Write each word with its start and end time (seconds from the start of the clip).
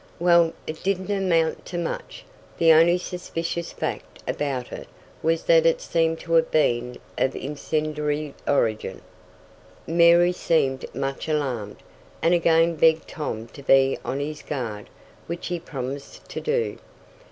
"Well, 0.19 0.51
it 0.65 0.81
didn't 0.81 1.11
amount 1.11 1.63
to 1.67 1.77
much 1.77 2.25
the 2.57 2.73
only 2.73 2.97
suspicious 2.97 3.71
fact 3.71 4.23
about 4.27 4.71
it 4.71 4.87
was 5.21 5.43
that 5.43 5.67
it 5.67 5.79
seemed 5.79 6.19
to 6.21 6.33
have 6.33 6.49
been 6.49 6.97
of 7.19 7.35
incendiary 7.35 8.33
origin." 8.47 9.01
Mary 9.85 10.31
seemed 10.31 10.85
much 10.95 11.29
alarmed, 11.29 11.83
and 12.19 12.33
again 12.33 12.77
begged 12.77 13.09
Tom 13.09 13.45
to 13.49 13.61
be 13.61 13.95
on 14.03 14.19
his 14.19 14.41
guard, 14.41 14.89
which 15.27 15.45
he 15.49 15.59
promised 15.59 16.27
to 16.29 16.41
do. 16.41 16.79